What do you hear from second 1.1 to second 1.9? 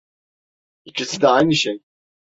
de aynı şey.